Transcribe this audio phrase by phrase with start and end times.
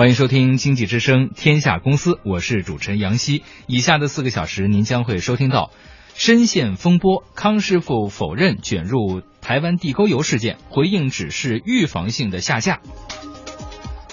[0.00, 3.42] 欢迎收听《经济之声·天下公司》，我是主持人杨希。
[3.66, 5.72] 以下的四个小时，您将会收听到
[6.14, 12.76] 深陷风波，康师傅否认卷入台湾地沟油事件，回应只是预防性的下架；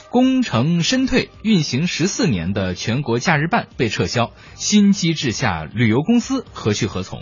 [0.10, 7.22] 工程深退，运行十四年的全国假日办被撤销，新机制下旅游公司何去何从？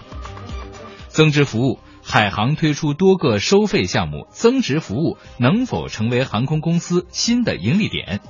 [1.09, 1.77] 增值服务。
[2.07, 8.21] 海航推出多个收费项目，增值服务能否成为航空公司新的盈利点？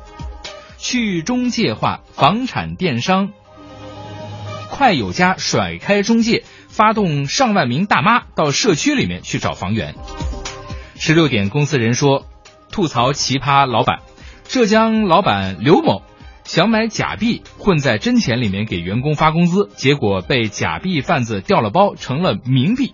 [0.77, 3.33] 去中介化，房产电商
[4.71, 9.95] 快有家甩开中介，发动上万名大妈到社区里面去找房源。
[10.95, 12.25] 十六点，公司人说
[12.71, 13.99] 吐槽奇葩老板，
[14.45, 16.01] 浙江老板刘某
[16.45, 22.93] 想买假币混在真钱里面给员工发工资，结果被假币贩子调了包，成了冥币。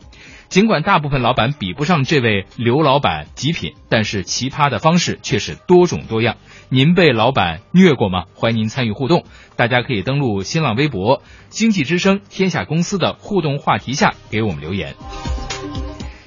[0.52, 6.36] 尽管大部分老板比不上这位刘老板极品，但是奇葩的方式却是多种多样。
[6.68, 8.26] 您被老板虐过吗？
[8.36, 9.24] 欢迎您参与互动，
[9.56, 14.96] 大家可以登录新浪微博“经济之声天下公司”的互动话题下给我们留言。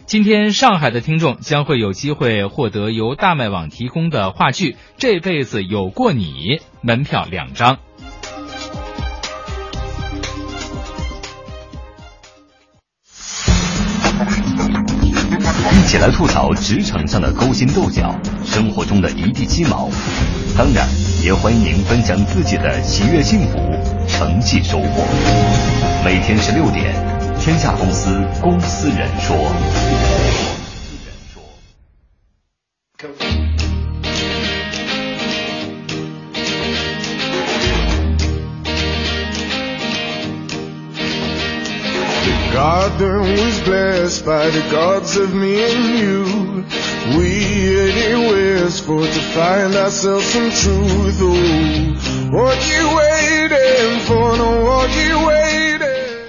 [0.07, 7.77] 今天上海的听众将会有机会获得由大麦网提供的话剧《这辈子有过你》门票两张。
[15.75, 19.89] 一起来吐槽职场上的勾心斗角，生活中的一地鸡毛。
[20.57, 20.87] 当然，
[21.23, 23.59] 也欢迎您分享自己的喜悦、幸福、
[24.07, 25.05] 成绩、收获。
[26.05, 26.95] 每天十六点，
[27.41, 29.35] 天下公司公司人说。
[42.65, 46.25] Garden was blessed by the gods of me and you.
[47.19, 51.19] We headed westward to find ourselves some truth.
[51.21, 54.24] Oh, what you waiting for?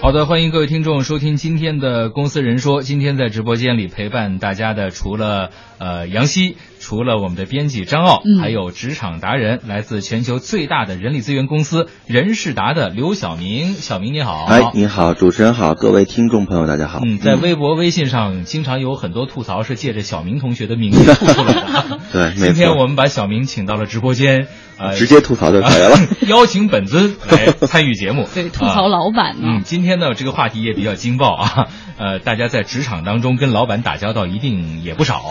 [0.05, 2.83] 好的，欢迎各位听众收听今天的公司人说。
[2.83, 5.49] 今天在直播间里陪伴大家的，除了
[5.79, 6.57] 呃杨希。
[6.79, 13.73] 除了我们的编辑张傲，还有职场达人，来自全球最大的人力资源公司人事达的刘晓明。
[13.73, 16.99] 晓明你好，哎，你好，主持人好，各位听众朋友大家好。
[17.03, 21.99] 嗯，在微博、微信上经常有很多吐槽是借着小明同学的名义吐出来的。
[22.11, 24.47] 对，今天我们把小明请到了直播间，
[24.77, 25.97] 呃，直接吐槽就可以了。
[26.27, 29.35] 邀请本尊来参与节目， 对，吐槽老板。
[29.41, 35.23] 嗯，今天呢这个话题也比较劲爆啊， 呃，大家在职场当中跟老板打交道一定也不少，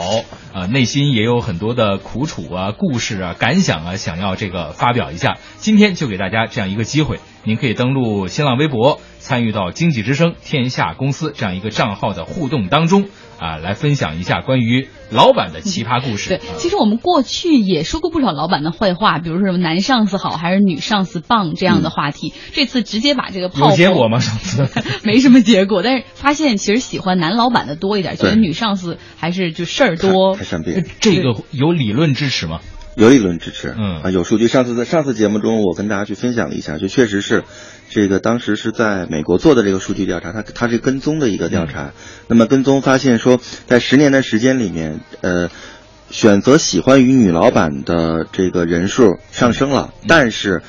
[0.54, 5.36] 呃，内心也有很多的苦楚啊、故事啊、感想啊，想要这个发表一下。
[5.56, 13.06] 今天就给大家这样一个机会，您可以登录新浪微博，参与到经济之声天下公司这样一个账号的互动当中。
[13.44, 16.30] 啊，来分享一下关于老板的奇葩故事。
[16.30, 22.32] 对，其实我们过去也说过不少老板的坏话，比如说什么男上司好还是女上司棒这样的话题。
[22.54, 24.18] 这次直接把这个炮有结果吗？
[24.18, 24.66] 上次
[25.04, 30.34] 没什么结果，但是发现其实喜欢男老板的多一点，觉得女上司还是就事儿多。
[30.36, 30.86] 太善变。
[31.00, 32.60] 这个有理论支持吗？
[32.96, 33.74] 有理论支持。
[33.76, 34.48] 嗯啊，有数据。
[34.48, 37.44] 上次在上次节目中，我跟大家去分享了一下，就确实是。
[37.90, 41.92] 这个当时是在美国做的这个数据调查，它它是跟踪的一个调查。
[42.26, 45.48] 那么跟踪发现说，在十年的时间里面，呃，
[46.10, 50.62] 选择喜欢与女老板的这个人数上升了，但是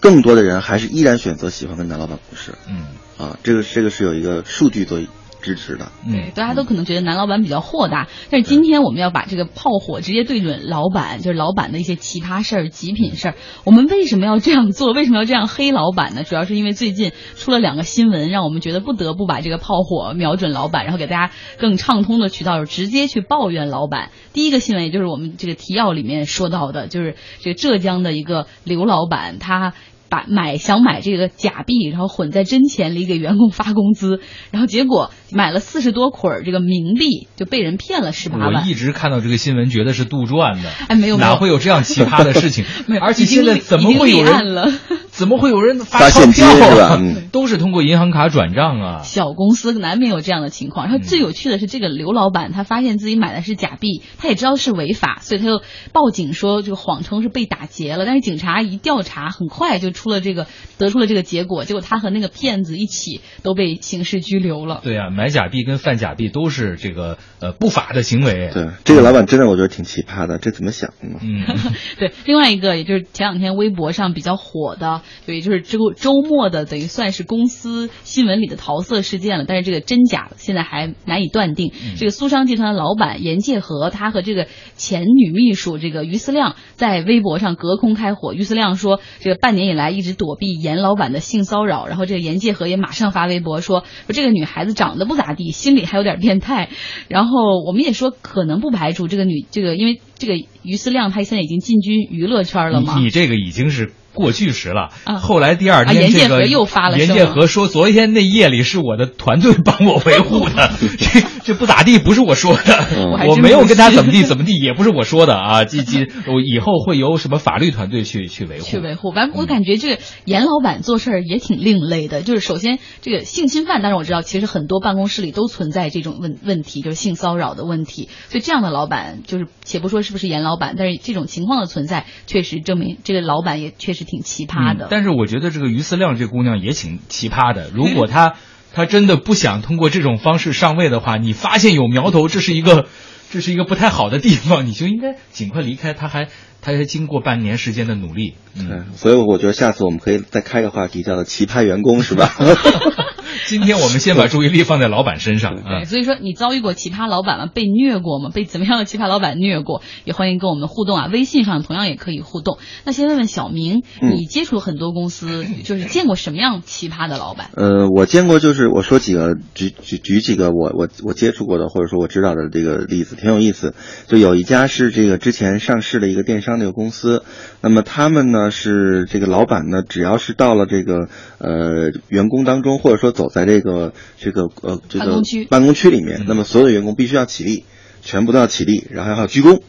[0.00, 2.52] 更多的人还是依然选择喜欢跟男老板共事。
[2.68, 5.00] 嗯，啊，这个这个是有一个数据做。
[5.42, 13.34] 支持的，对，大家都可能觉得男老板比较豁达，但是今天我们要把这个炮火直接对准老板，就是老板的一些奇葩事儿、极品事儿。
[13.64, 14.92] 我们为什么要这样做？
[14.92, 16.24] 为什么要这样黑老板呢？
[16.24, 24.10] 主要是因为最近出了两个新闻，让我们觉得不得不把这个炮火瞄准老板，然后给大家更畅通的渠道，直接去抱怨老板。
[24.32, 29.74] 第一个新闻，也就是我们这个提要里面说到的，就是这个浙江的一个刘老板，他。
[30.10, 38.64] 把买想买这个假币，然后混在真钱里给员工发工资，然后结果买了四十多捆这个冥币，就被人骗了十八万。
[38.64, 40.68] 我一直看到这个新闻，觉得是杜撰的。
[40.88, 42.64] 哎，没有，哪会有这样奇葩的事情？
[42.86, 44.80] 没有，而且现在怎么会有人？
[45.20, 46.48] 怎么会有人发钞票
[46.82, 46.98] 啊？
[47.30, 49.02] 都是通过银行卡转账啊。
[49.02, 50.86] 小公司难免有这样的情况。
[50.86, 55.60] 然后最有趣的是，这个刘老板他发现自己买的是假币，他也知道是违法，所以他就
[55.92, 58.06] 报警说这个谎称是被打劫了。
[58.06, 60.46] 但是警察一调查，很快就出了这个
[60.78, 64.80] 得出了这个结果，结果他和那个骗子一起都被刑事拘留了。
[64.82, 68.50] 对啊，买假币跟贩假币都是这个呃不法的行为。
[68.54, 71.18] 对，这个老板真的我觉得挺奇葩的，这怎么想的？
[71.20, 71.44] 嗯，
[72.00, 72.12] 对。
[72.24, 75.02] 另外一个，也就是前两天微博上比较火的。
[75.24, 81.72] 所以就是周周末的等于算是公司新闻里的桃色事件了，但是这个真假现在还难以断定。
[81.96, 84.46] 这个苏商集团的老板严介和，他和这个
[84.76, 88.34] 前女秘书这个于思亮在微博上隔空开火。
[88.34, 96.68] 于思亮说，这个半年以来一直躲避严老板的性骚扰，然后这个严介和也马上发微博说，说这个女孩子长得不咋地，心里还有点变态。
[97.08, 102.98] 然后我们也说，可能不排除这个女这个，因为这个于思亮他现在已经进军娱乐圈了嘛。
[102.98, 103.92] 你这个已经是。
[104.12, 106.98] 过去时了，啊后来第二天这个又发了。
[106.98, 115.64] 严建和说，昨天那夜里是我的团队帮我维护的， 这这不咋地，不是我说的，我没有跟他怎么地怎么地，也不是我说的啊。
[115.64, 118.64] 这这，我以后会由什么法律团队去去维护？
[118.64, 119.12] 去维护。
[119.12, 128.08] 反正我感觉这个严老板做事儿也挺另类的，就是首先这个性侵犯，但是我知道其实很多办公室里都存在这种问问题，就是性骚扰的问题。
[128.28, 133.99] 所以这样的老板，就是且不说是不是严老板，但是这种情况的存在，确实证明这个老板也确实。
[134.04, 137.70] 挺奇葩的，但是我觉得这个于思亮这姑娘也挺奇葩的。
[137.74, 138.34] 如果她
[138.72, 142.86] 她真的不想通过这种方式上位的话，你发现有苗头，这是一个
[143.32, 145.94] 这是一个不太好的地方，你就应该尽快离开。
[145.94, 146.26] 她还
[146.60, 152.30] 她还经过半年时间的努力，嗯，所以我觉得下次我们可以再开个话题，叫做奇葩员工，是吧？
[153.46, 155.56] 今天我们先把注意力放在老板身上。
[155.62, 157.46] 对，所以说你遭遇过奇葩老板吗？
[157.52, 158.30] 被虐过吗？
[158.32, 159.82] 被怎么样的奇葩老板虐过？
[160.04, 161.08] 也欢迎跟我们互动啊！
[161.12, 162.58] 微信上同样也可以互动。
[162.84, 167.50] 那先问问小明，你接触很多公司，就是见过什么样奇葩的老板？
[167.54, 173.74] 呃，我见过，就是我说几个，举举举几个我我我接触过的，或者说我知道的这个例子，挺有意思。
[174.06, 177.24] 就有一家是这个之前上市的一个电商的一个公司，
[177.60, 183.10] 那么他们呢是这个老板呢，只要是到了这个呃员工当中，或者说。
[183.20, 185.04] 走在这个这个呃这个
[185.50, 187.64] 办公区里面，那么所有的员工必须要起立，
[188.02, 189.60] 全部都要起立，然后还要鞠躬。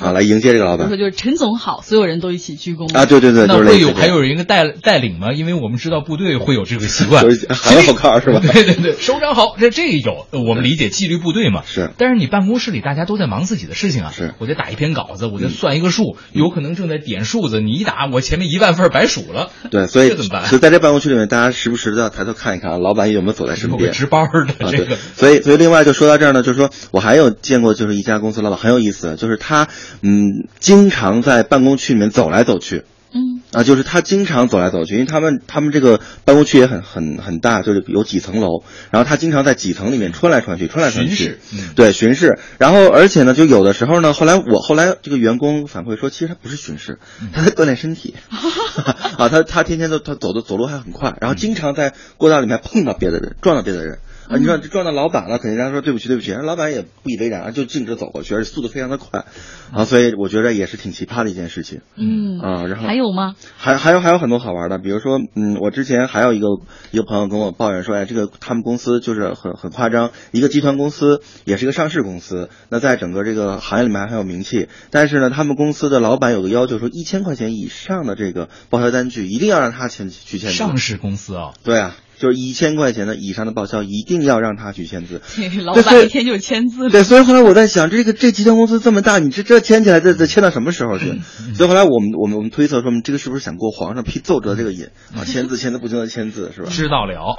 [0.00, 0.88] 啊，来迎接这个老板。
[0.88, 3.06] 说就是陈总好，所有人都一起鞠躬啊！
[3.06, 5.32] 对对对，那会有还有人一个带带领吗？
[5.32, 8.40] 因为我们知道部队会有这个习惯，喊口号是吧？
[8.52, 11.62] 对对对，首长好，这这有我们理解纪律部队嘛？
[11.66, 11.90] 是。
[11.96, 14.34] 但是你办公室里大家都在忙自己的事情啊，是。
[14.38, 19.50] 我得打一篇稿子，我得算一个数，有可能正在点数字，你一打，我前面一万份白数了。
[19.70, 20.46] 对，所以怎么办？
[20.46, 23.92] 所以在这办公室里面，大家时不时的抬头看一看啊，老板有没有走在身边？
[23.92, 24.28] 值班
[24.58, 24.96] 的这个。
[25.16, 29.68] 所以所以另外就说到这儿呢，就是说我还有见过，就是一家公司老板很有意思，就是他
[30.02, 30.48] 嗯。
[30.58, 41.38] 经常在办公区里面走来走去，嗯，啊，就是他经常走来走去，因为他们他们这个办公区也很很很大，就是有几层楼，然后他经常在几层里面穿来穿去，穿来穿去，
[41.74, 42.38] 对，巡视。
[42.58, 46.98] 然后而且呢，就有的时候呢，后来我后来这个员工反馈说，其实他不是巡视，
[47.32, 48.14] 他在锻炼身体，
[49.18, 53.98] 啊，他他天天都他走的走路还很快，然后经常在过道里面碰到别的人，撞到别的人。
[54.30, 59.24] 啊，你说撞到老板了，肯定人家说对不起，对不起，人老板也不以为然，就径直走过去，而且速度非常的快，
[59.72, 61.80] 啊，所以我觉得也是挺奇葩的一件事情。
[61.96, 63.34] 嗯，啊，然后还有吗？
[63.56, 66.46] 还还有还有很多好玩的，比如说，嗯，我之前还有一个
[66.92, 80.56] 一个朋友跟我抱怨说，哎，这个他们公司就是很很夸张，一个集团公司，也是一个上市公司，那在整个这个行业里面还很有名气，但是呢，他们公司的老板有个要求，说一千块钱以上的这个报销单据一定要让他签去签字。
[80.56, 81.52] 上市公司啊？
[81.64, 81.96] 对啊。
[82.20, 85.22] 就是一千块钱的以上的报销，一定要让他去签字。
[85.64, 86.90] 老板一天就签字。
[86.90, 91.18] 对，所以后来我在想，这个这集团公司这么大，你这这签起来，这这签到什么时候去？
[91.54, 95.24] 所以后来我们我们我们推测说，这个是不是想过皇上批奏折这个瘾啊？
[95.24, 96.68] 签字签字不停的签字是吧？
[96.70, 97.34] 知道了啊，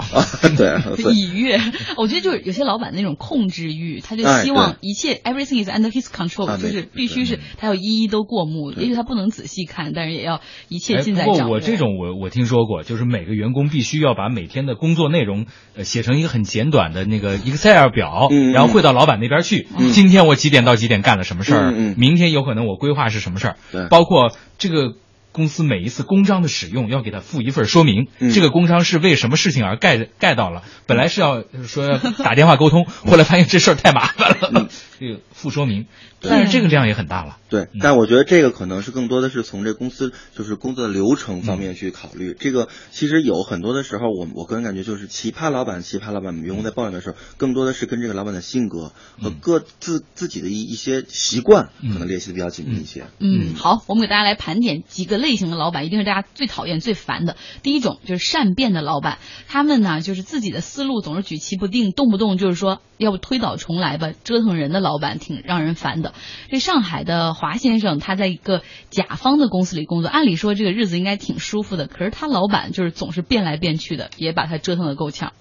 [0.58, 0.72] 对。
[1.14, 1.60] 已阅，
[1.98, 8.72] 我觉得就是有些老板那种控制欲，他就希望一切 everything is under his control，就是必须是他要一一都过目。
[8.72, 11.40] 也许他不能仔细看，但是也要一切尽在掌握。
[11.40, 14.71] 不过我这种我我听说过，就是每个员工必须要把每天的。
[14.76, 19.68] 工作内容呃写成一个很简短的那个 Excel 表，然后汇到老板那边去。
[19.92, 21.72] 今天我几点到几点干了什么事儿？
[21.98, 23.58] 明天有可能我规划是什么事儿？
[23.90, 24.94] 包括这个
[25.32, 28.08] 公司每一次公章的使用要给他附一份说明。
[28.34, 30.64] 这个公章是为什么事情而盖盖到了？
[30.88, 34.68] 本来是要说要打电话沟通，后来发现这事儿太麻烦了，
[35.02, 35.88] 这个附说明。
[36.22, 37.40] 但是这个量也很大了。
[37.50, 42.36] 对，但我觉得这个可能是更多的是从这公司就是工作的流程方面去考虑。
[42.40, 53.06] 这个其实有很多的时候，我我个人感觉就是奇葩老板，奇葩老板员工在抱怨的时候，更多的是跟这个老板的性格和各自自己的一一些习惯可能联系的比较紧密一些。
[53.20, 57.36] 嗯，好，我们给大家来盘点几个类型的老板，一定是大家最讨厌、最烦的。
[57.64, 59.18] 第一种就是善变的老板，
[59.48, 66.14] 他们呢就是自己的思路总是举棋不定，动不动就是说要不推倒重来吧，折腾人的老老板挺让人烦的。
[66.50, 67.32] 这上海的。
[67.34, 75.32] 华先生他在一个甲方的公司里工作，按理说这个日子应该挺舒服的，可是他老板就是总是变来变去的，也把他折腾的够呛。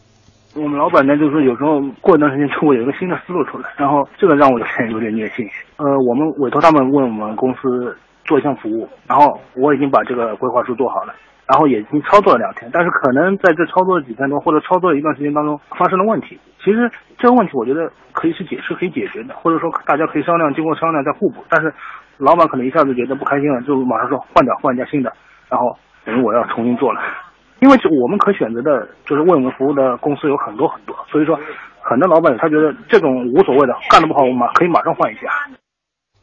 [0.54, 5.44] 我们老板呢，就是有时候过一段时间就会有一个新的思路出来，然后这个让我有点有点虐心。
[5.76, 7.96] 呃，我们委托他们问我们公司
[8.30, 11.12] 做一项服务，然后我已经把这个规划书做好了，
[11.48, 16.38] 然后也已经操作了两天，但是可能在这操作的几天中或者操作一段时间当中发生了问题。
[16.62, 21.42] 其实这个问题我觉得可以是解是可以解决的，或者说大家可以商量，经过商量再互补。
[21.48, 21.74] 但是
[22.18, 25.12] 老板可能一下子觉得不开心了，就马上说换掉换一家新的，
[25.48, 27.00] 然后等于我要重新做了。
[27.58, 31.38] 因为我们可选择的就是为我们服务的公司有很多很多，所以说
[31.82, 35.28] 很多老板他觉得这种无所谓的，干得不好我们可以马上换一家。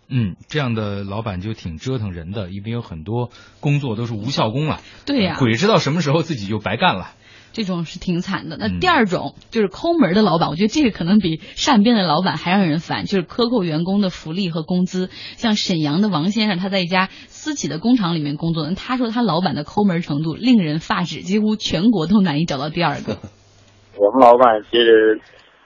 [0.09, 4.79] 嗯，这样的老板就挺折腾人的，因为有很多工作都是无效工了。
[5.05, 7.07] 对呀，鬼知道什么时候自己就白干了。
[7.53, 8.57] 这种是挺惨的。
[8.57, 15.09] 那第二种就是抠门的老板，我觉得这个可能比善变的老板还让人烦，就是克扣员工的福利和工资。
[15.37, 23.17] 像沈阳的王先生，他在一家私企的工厂里面工作，他说他老板的抠门程度令人发指，几乎全国都难以找到第二个。
[23.97, 25.19] 我们老板其实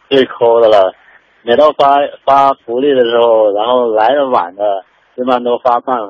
[0.09, 0.93] 最抠的了，
[1.43, 4.83] 每到发发福利的时候，然后来的晚的
[5.15, 6.07] 一般都发半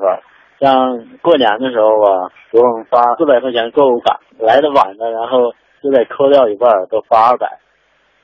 [0.60, 5.52] 像过年的时候吧，给我们发四百块钱购物卡，来的晚的，然后。
[5.82, 7.58] 就得扣掉一半，都发二百，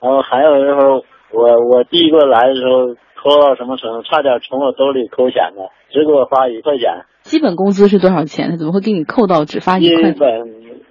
[0.00, 7.02] 然后还有时候我我第一个来的时候扣到什么程度，差点从我兜里抠钱呢，只给我发一块钱。
[7.22, 8.50] 基本工资是多少钱？
[8.50, 10.12] 他怎么会给你扣到只发一块？
[10.12, 10.30] 基本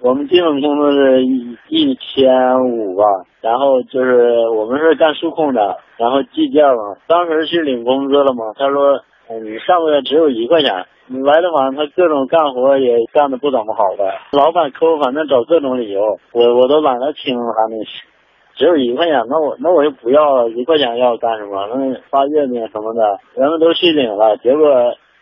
[0.02, 3.04] 我们基本工资是一一千五吧，
[3.40, 9.00] 然后就是我们是干数控的，然后计件嘛，当时去领工资了嘛，他说，
[9.42, 10.86] 你上个月只有一块钱。
[11.10, 17.78] 你来的晚，他各种干活也干的不怎么好的，老板抠，反正找各种理由，我我都懒得听他们，
[18.56, 21.66] 只有一块钱，那我那我就不要了，一块钱要干什么？
[21.68, 24.68] 那发月饼什么的，人们都去领了，结果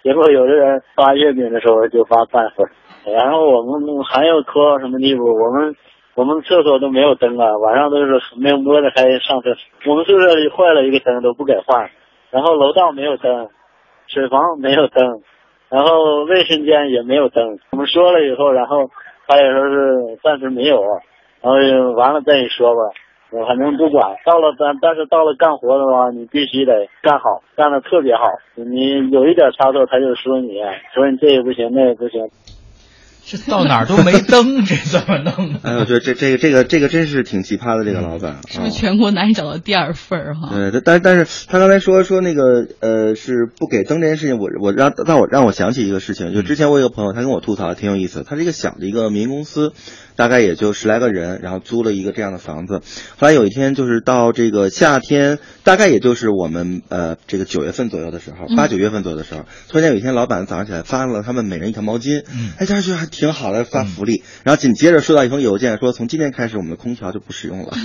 [0.03, 2.67] 结果有的人发月饼的时候就发半份，
[3.15, 5.23] 然后我们还要抠到什么地步？
[5.23, 5.77] 我们
[6.17, 11.91] 我们厕所都没有灯啊，晚上都是没有摸着开上厕所，我们宿舍里坏了一个灯都不给换，
[12.31, 13.49] 然后楼道没有灯，
[14.09, 15.21] 水房没有灯。
[15.69, 18.89] 然后卫生间也没有灯，我们说了以后，然后
[19.27, 20.81] 他也说是暂时没有，
[21.43, 22.83] 然后完了再说吧，
[23.33, 24.15] 我反正不管。
[24.25, 28.31] 到了但但是到了干活的话，你必须得干好，干的特别好。
[28.55, 30.63] 你有一点差错，他就说你，
[30.95, 32.23] 说你这也不行，那也不行。
[33.29, 35.57] 这到哪儿都没灯，这怎么弄？
[35.65, 40.51] 哎，我觉得这这个这个这个真是挺奇葩的，这个老板是不是全国难以找到第二份儿哈？
[40.53, 49.73] 对，但但是他刚才说说那个呃是不给灯这件事情，我我让让我让我想起一个事情，就之前我有个朋友，他跟我吐槽挺有意思，他是一个小的一个民营公司。
[50.17, 52.81] 大概也就十来个人，然后租了一个这样的房子。
[53.19, 62.25] 后来有一天，就是到这个夏天，大概也就是我们呃这个九月份左右的时候，八九月份左右的时候，突然间有一天，老板早上起来发了他们每人一条毛巾，
[62.59, 64.23] 哎，家觉得还挺好的，发福利。
[64.43, 67.77] 然后紧接着收到一封邮件，说从今天开始我们的空调就不使用了。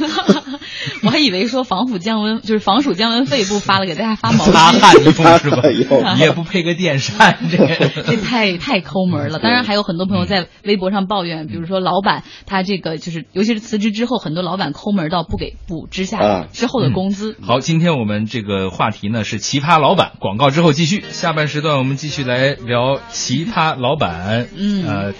[1.04, 4.52] 我还以为说防腐降温，就是防暑降温费不发了，给大家发毛巾。
[4.52, 6.14] 发汗衣服是吧？
[6.16, 7.58] 你也不配个电扇，这
[8.04, 9.40] 这太太抠门了。
[9.40, 12.21] 当然还有很多朋友在微博上抱怨，比如说老板。
[12.46, 17.36] 他这个就是，尤其是辞职之后，很多老板抠门到不给补之下之后的工资。
[17.42, 20.14] 好，今天我们这个话题呢是奇葩老板。
[20.20, 24.48] 广告之后继续，下半时段我们继续来聊奇葩老板。
[24.56, 25.14] 嗯，呃，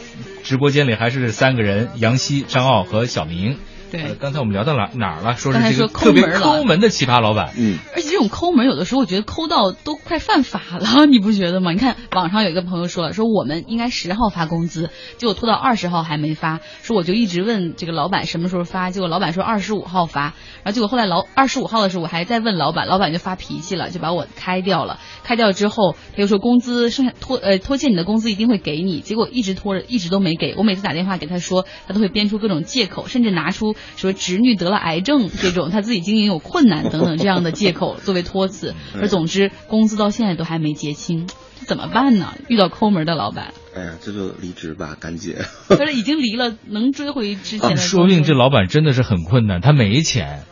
[0.44, 3.58] 直播间里还是三个人：杨希、张傲和小明。
[3.92, 5.36] 对，刚才我们聊到哪哪儿了？
[5.36, 7.52] 说是这个特别抠门的奇葩老板。
[7.58, 11.72] 嗯，而且这种抠门，有的时候我觉得抠到都快犯法了， 你不觉得吗？
[11.72, 25.00] 你看网上有一个朋友说了，说我们应该十号发工资，结果拖到二十号还没发，说我就一直问这个老板什么时候发，结果老板说二十五号发，然后结果后来老二十五号的时候我还在问老板，老板就发脾气了，就把我开掉了。
[25.24, 34.52] 开掉之后他又说工资剩下拖呃拖欠你的工资一定会给你，结果一直拖着一直都没给我，每次打电话给他说，他都会编出各种借口，甚至拿出说侄女。
[34.62, 41.28] 得了癌症这种，他自己经营有困难等等这样的借口 作为托辞，而总之工资到现在都还没结清，
[41.66, 42.36] 怎么办呢？
[42.48, 45.36] 遇到抠门的老板，哎呀，这就离职吧，赶紧。
[45.68, 47.78] 可是已经离了，能追回之前的？
[47.78, 50.44] 说明这老板真的是很困难，他没钱。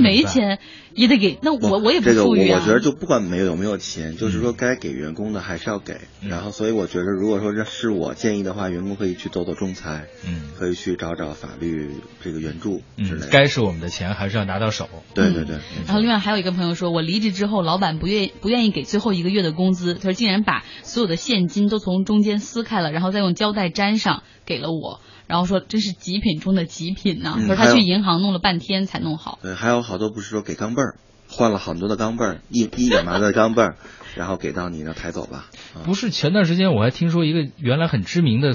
[0.00, 0.58] 没钱
[0.94, 2.60] 也得给，那我我也不富裕啊。
[2.60, 5.96] 我觉得就不管没有有没有钱，就是说该给员工的还是要给。
[6.20, 11.90] 然后，所以我觉得，如果说这是我建议的话，员工可以去走走仲裁，嗯，可以去找找法律
[12.22, 13.28] 这个援助之类的。
[13.28, 14.88] 该是我们的钱还是要拿到手。
[15.14, 15.58] 对对对。
[15.86, 25.00] 然后另外还有一个朋友说，我离职之后，老板不愿不愿意给最后一个月的工资，他说竟然把所有的现金都从中间撕开了，然后再用胶带粘上给了我。
[25.28, 29.38] 然后说这是极品中的极品呢，说他去银行弄了半天才弄好。
[29.42, 30.96] 对，还有好多不是说给钢镚儿，
[31.28, 33.76] 换了很多的钢镚儿，一一两麻的钢镚儿，
[34.16, 35.50] 然后给到你，然后抬走吧。
[35.84, 38.54] 不是，前段时间我还听说一个原来很知名的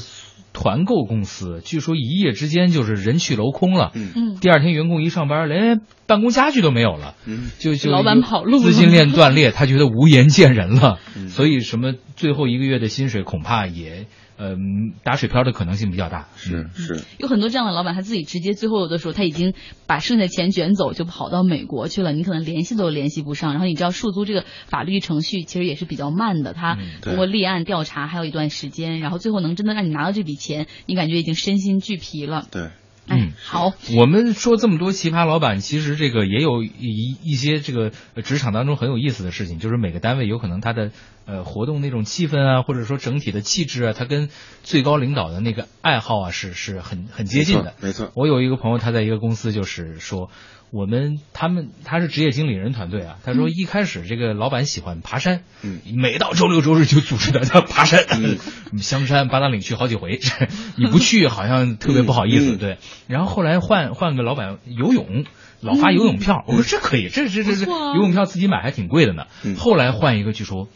[0.54, 3.92] 团购公司，据说一夜之间就是人去楼空了。
[3.96, 7.16] 嗯嗯，第二天员工一上班，连办公家具都没有了。
[7.26, 11.00] 嗯，就就老板跑路，资金链断裂，他觉得无颜见人了。
[11.16, 14.06] 嗯所以什么最后一个月的薪水恐怕也。
[14.36, 19.54] 嗯，打水漂的可能性比较大，是是，有很多这样的老板，他自己直接最后有的时候他已经
[19.86, 23.52] 把剩下的钱卷走，就跑到美国去了，你可能联系都联系不上。
[23.52, 32.48] 然后你知道数租这个法律程序其实也是比较慢的，他通过立案调查还有一段时间，然后最后能真的让你拿到这笔钱，你感觉已经身心俱疲了。
[32.52, 32.70] 对。
[33.06, 33.74] 嗯，好。
[33.98, 37.92] 我们说这么多奇葩老板，其实这个也有一一些这个
[38.24, 40.92] 职场当中很有意思的事情，就是每个单位有可能他的
[41.26, 44.30] 呃活动那种气氛啊，或者说整体的气质啊，他跟
[44.64, 47.74] 最高领导的那个爱好啊是是很很接近的。
[47.82, 48.10] 没错。
[48.16, 50.30] 我有一个朋友，他在一个公司就是说。
[50.74, 58.40] 我们他们他是职业经理人团队啊，他说一开始这个老板喜欢爬山，嗯，每到周六周日就组织大家爬山，嗯
[58.82, 60.20] 香山八达岭去好几回，
[60.76, 62.80] 你不去好像特别不好意思，对。
[63.06, 65.26] 然后后来换换个老板游泳，
[65.62, 69.28] 老发游泳票，我说这可以，这这这这游泳票自己买还挺贵的呢。
[69.56, 70.70] 后来换一个据说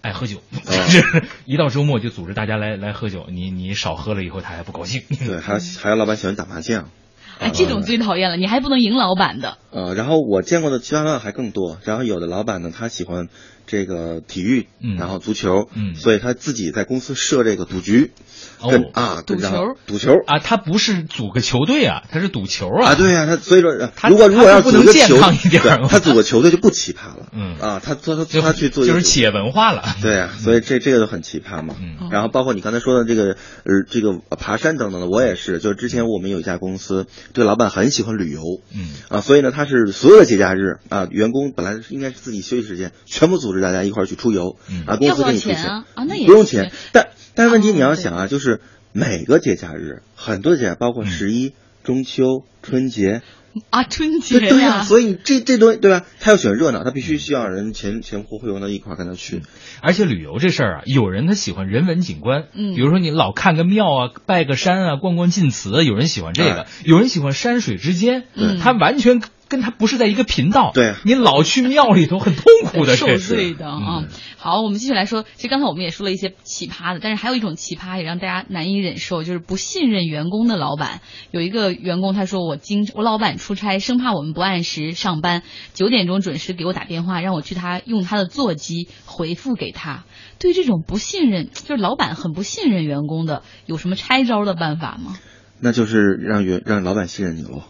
[0.00, 0.44] 爱喝酒，
[1.44, 5.02] 一到周末就组织大家来来喝酒，你你少喝了以后他还不高兴。
[5.08, 6.88] 对，还有还有老板喜欢打麻将。
[7.40, 9.58] 哎，这种最讨厌了，你还不能赢老板的。
[9.74, 13.28] 呃，然后我见过的奇葩还更多，然后有的老板呢，他喜欢
[13.66, 18.12] 这个体育，然后足球，嗯，所以他自己在公司设这个赌局。
[18.60, 22.92] 哦啊，赌球，赌球啊，他不是组个球队啊，他是赌球啊。
[22.92, 27.26] 啊，对呀，他所以说，他如果如果要不能健康一点，他组个球队就不奇葩了。
[27.32, 29.82] 嗯啊，他他他他去做就是企业文化了。
[30.00, 31.74] 对呀，所以这这个就很奇葩嘛。
[31.78, 38.40] 嗯，然后包括你刚才说的这个呃这个爬山等等的，我也是，就是之前我们有一家公司，对老板很喜欢旅游。
[38.72, 44.56] 嗯啊，所以呢，他是所有的节假日啊，员工本来应该是自己休息时间，全部组织大家一块儿去出游。
[44.70, 44.84] 嗯。
[44.86, 45.64] 啊，公司给你出钱。
[45.64, 45.84] 啊？
[45.94, 48.60] 啊，那也不用钱，但但是问题你要想啊，就是。
[48.96, 51.52] 每个节假日，很多节，包括十一、
[51.82, 53.22] 中秋、春节。
[53.70, 56.06] 啊，春节对呀，所以这这东西对吧？
[56.20, 59.42] 他要喜欢热闹，他必须需要人前前呼后拥的一块跟他去。
[59.80, 69.20] 而且旅游这事儿啊，有人他喜欢人文景观，嗯，比如说你老看个庙啊，拜个山啊，逛逛晋祠，有人喜欢这个，有人喜欢山水之间，嗯，他完全。
[69.54, 74.04] 跟他不是在一个频道，对你老去庙里头很痛苦的，受罪的啊。
[74.36, 81.02] 好，我们继续来说，其实刚才我们也说了一些奇葩的，但是还有一种奇葩也让大家难以忍受，就是不信任员工的老板。
[81.30, 90.02] 有一个员工他说，我经我老板出差，生怕我们不按时上班，九点钟准时给我打电话，让我去他用他的座机回复给他。
[90.40, 95.16] 对这种不信任，就是老板很不信任员工的，有什么拆招的办法吗？
[95.60, 97.62] 那就是让员让老板信任你喽。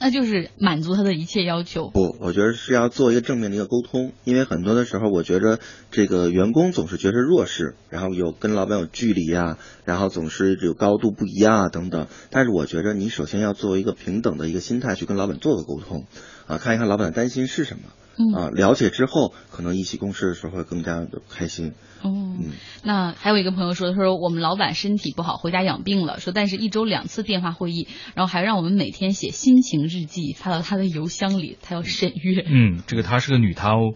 [0.00, 1.90] 那就是满足他的一切要求。
[1.90, 5.58] 不，我觉得是要做一个正面的一个沟通，因为很多的时候，我觉着
[5.90, 12.06] 这个员工总是觉得弱势，然后有跟老板有距离啊，然后总是有高度不一样啊等等。
[12.30, 16.06] 但是我觉着你首先要作为一个平等的一个心态去跟老板做个沟通，
[16.46, 17.82] 啊，看一看老板的担心是什么。
[18.34, 21.72] 啊，了解之后，可能一起共事的时候会更加的开心。
[22.02, 22.36] 哦，
[22.82, 32.44] 那还有一个朋友说，他说我们老板身体不好，回家养病了，说但是一周两次电话会议，然后还让我们每天写心情日记发到他的邮箱里，他要审阅。
[32.46, 33.94] 嗯，这个她是个女她哦。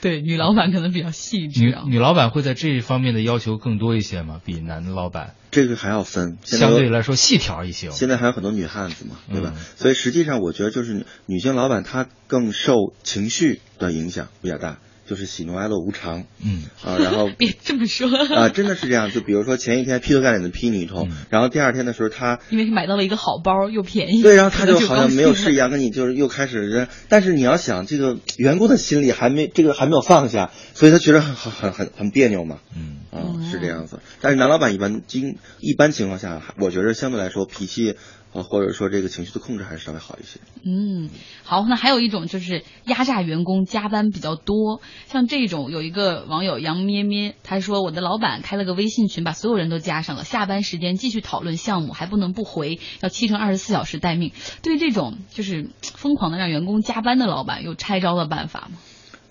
[0.02, 1.60] 对，女老板可能比较细致。
[1.62, 4.40] 女女老板会在这一方面的要求更多一些吗？
[4.44, 5.34] 比男的老板？
[5.50, 7.90] 这个还要分，相对来说细条一些。
[7.90, 9.52] 现在还有很多女汉子嘛，对吧？
[9.76, 14.78] 所以实际上我觉得就是女性老板她更受情绪的影响比较大。
[15.10, 19.10] 就是喜怒哀乐无常，嗯啊，然后 别这么说啊，真的是这样。
[19.10, 26.86] 就比如说前一天劈头盖脸的劈你一通，然后第二天的时候他因为买到了一个好包又便宜，对，然后他就好像没有事一样，跟你就是又开始。
[27.08, 33.98] 但是你要想这个员工的心里还没这个还没有放下，所以他觉得很很很很别扭嘛，嗯啊是这样子。
[34.20, 37.96] 但是男老板一般经一般情况下，我觉得相对来说脾气。
[38.32, 40.38] 啊，或者说这个情绪的控制还是稍微好一些。
[40.64, 41.10] 嗯，
[41.42, 54.32] 好，那还有一种就是压榨员工加班比较多，像这种有一个网友杨咩咩，他说我的老板开了个微信群，把所有人都加上了，下班时间继续讨论项目，还不能不回，要七乘二十四小时待命。
[54.62, 58.78] 对于这种就是疯狂的让员工加班的老板，有拆招的办法吗？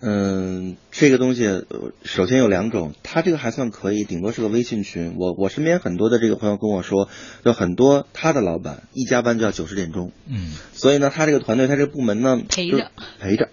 [0.01, 1.65] 嗯，这个东西
[2.03, 5.15] 首先有两种，他这个还算可以，顶多是个微信群。
[5.17, 7.09] 我我身边很多的这个朋友跟我说，
[7.43, 12.91] 有很多他的老板一加班就要九十点钟，嗯，所以呢，他这个团队他这个部门呢陪着。
[13.19, 13.49] 陪着，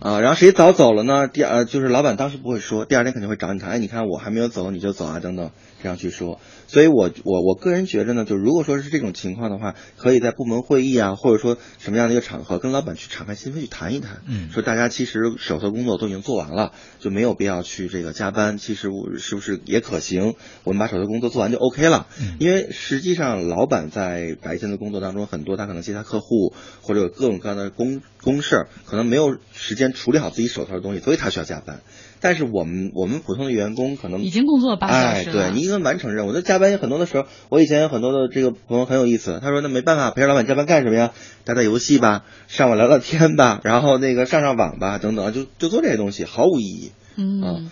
[0.00, 1.28] 啊，然后谁早走了呢？
[1.28, 5.50] 第二就是老板当时不会说，第二天肯定会找你谈，哎，你看我还没有走你就走啊，等等
[5.82, 6.40] 这样去说。
[6.66, 20.34] 所以我我我个人觉着呢，就如果说是这种情况的话，可以在部门会议啊，或者说什么样的一个场合，跟老板去敞开心扉去谈一谈，嗯，说大家其实手头工作都已经做完了，就没有必要去这个加班，其实我是不是也可行？
[20.64, 31.80] 我们把手头工作做完就 OK 了，嗯，因为实际上老板在白天的工作当中，很多他可能接他客户或者有各种各样的公公事，可能没有时间处理好自己手头的东西，所以他需要加班。
[32.20, 41.10] 但是我们我们普通的员工可能已经工作了八小时了，哎，对你一个完成任务，那加班有很多的时候，我以前有很多的这个朋友很有意思，他说那没办法，陪着老板加班干什么呀？
[41.44, 46.92] 打打游戏吧，上网聊聊天吧，然后那个上上网吧，等等，就就做这些东西，毫无意义。
[47.16, 47.70] 嗯。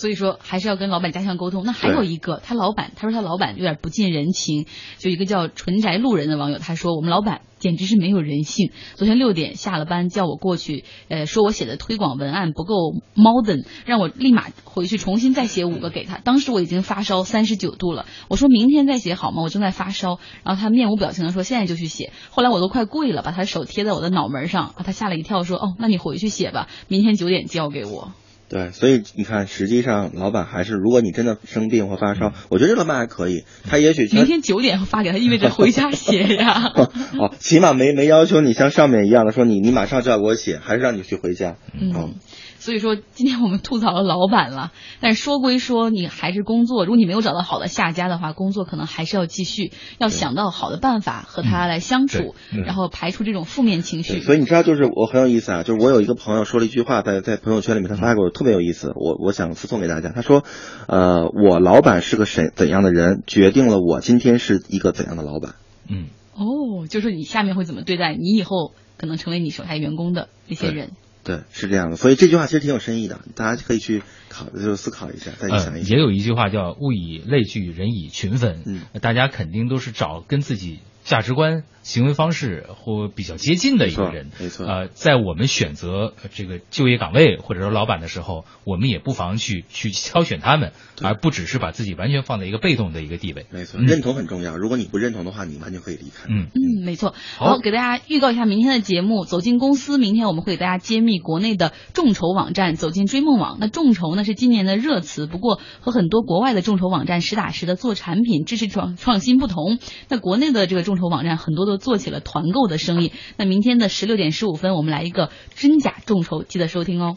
[0.00, 1.62] 所以说还是要跟老板加强沟通。
[1.66, 4.64] 那还有一个，他老板他说他老板有点不近人情，
[4.96, 8.72] 就一个叫纯宅路人的网友他说我们老板简直是没有人性。
[8.94, 16.16] 昨天六点下了班叫我过去，呃，说我写的推广文案不够 modern，让我立马回去重新再写五个给他。
[16.16, 19.42] 当时我已经发烧三十九度了，我说明天再写好吗？
[19.42, 20.18] 我正在发烧。
[20.44, 22.10] 然后他面无表情的说现在就去写。
[22.30, 28.14] 后来我都快跪了，把他手贴在我的脑门上，把他吓了一跳说哦，那你回去写吧，明天九点交给我。
[28.50, 36.72] 对，所以你看，实际上老板还是，如果你真的生病或发烧，我觉得这老板还可以，他也许明天九点发给他，意味着回家写呀。
[37.16, 41.54] 哦，起码没没要求你像上面一样的说你你马上就要给我写，还是让你去回家。
[41.80, 42.16] 嗯。
[42.58, 46.84] 所以说，今天我们吐槽了老板了，但是说归说，你还是工作。
[46.84, 52.34] 如果你没有找到好的下家的话，工作可能还是要继续，要想到好的办法和他来相处，
[52.66, 54.20] 然后排除这种负面情绪。
[54.20, 60.08] 所以你知道，就是我很有意思啊，就是我有一个朋友说了一句话，在在朋友圈里面他发给我，特别有意思，我我想附送给大家。
[60.08, 60.44] 他说，
[60.88, 65.56] 呃，我老板是个怎怎样的人，决定了我今天是一个怎样的老板。
[65.90, 70.92] 嗯，哦，就是你下面会怎么对待你以后可能成为你手下员工的那些人。
[71.22, 75.90] 对，是这样的，所以这句话其实挺有深意的，大家可以去考，就思考一下，再想一想。
[75.90, 80.78] 也有一句话叫“物以类聚，人以群分”，嗯，大家肯定都是找跟自己
[81.10, 81.64] 价值观。
[81.82, 84.66] 行为方式或比较接近的一个人，没错。
[84.66, 93.46] 呃，在我们选择这个就业岗位或者说老板的时候，我们也不妨去去挑选他们，而不只是把自己完全放在一个被动的一个地位。
[93.50, 94.58] 没错，认同很重要。
[94.58, 96.28] 如果你不认同的话，你完全可以离开。
[96.28, 97.14] 嗯嗯，没错。
[97.38, 99.96] 好，给大家预告一下明天的节目，走进公司。
[99.96, 103.56] 明天我们会给大家揭秘国内的众筹网站，走进追梦网。
[103.58, 109.78] 那众筹呢是今年的热词，不过和很多国外的众筹网站实打实的做产品、支持创创新不同。
[110.10, 112.70] 那国内的这个网站很多都做起了团购。
[112.70, 113.12] 的生意。
[113.36, 117.16] 那明天的十六点十五分，我们来一个真假众筹，记得收听哦。